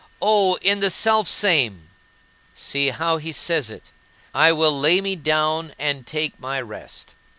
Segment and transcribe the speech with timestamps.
[0.19, 1.77] Oh, in the Selfsame!"
[2.55, 3.91] See how he says it:
[4.33, 7.13] "I will lay me down and take my rest."